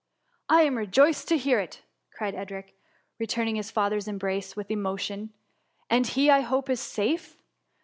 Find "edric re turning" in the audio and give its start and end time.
2.33-3.55